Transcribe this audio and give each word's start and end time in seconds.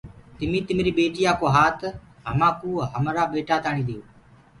تمي 0.37 0.59
تمري 0.67 0.91
ٻيتايا 0.97 1.31
ڪو 1.39 1.45
هآت 1.55 1.77
هماڪوٚ 2.29 2.87
هرآ 2.95 3.55
تآڻيٚ 3.65 3.87
ديئو۔ 3.87 4.01